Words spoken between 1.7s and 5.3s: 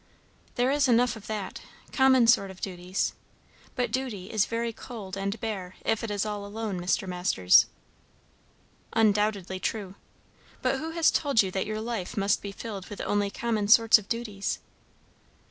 common sort of duties. But duty is very cold